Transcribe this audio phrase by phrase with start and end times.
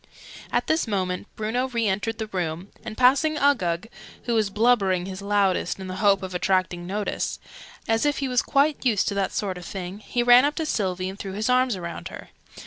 [0.51, 3.85] At this moment Bruno re entered the room, and passing Uggug
[4.23, 7.37] (who was blubbering his loudest, in the hope of attracting notice)
[7.87, 10.65] as if he was quite used to that sort of thing, he ran up to
[10.65, 12.29] Sylvie and threw his arms round her.